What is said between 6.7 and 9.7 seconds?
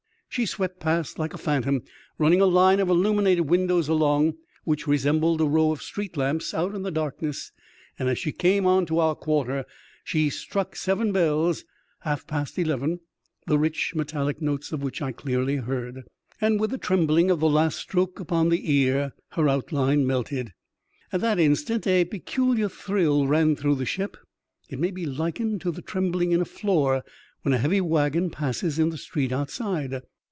in the dark ness, and as she came on to our quarter,